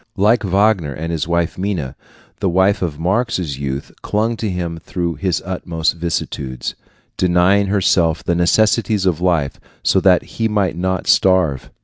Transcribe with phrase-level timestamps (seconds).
[0.17, 1.27] Like Wagner and his
[1.59, 1.95] Minna,
[2.39, 6.73] the wife of Marx's youth clung to him through his utmost vicissitudes,
[7.17, 11.69] denying herself the necessities of life so that he might not starve.